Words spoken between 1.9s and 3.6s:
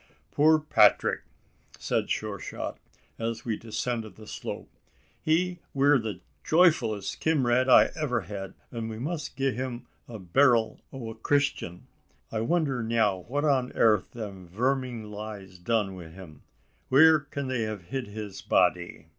Sure shot, as we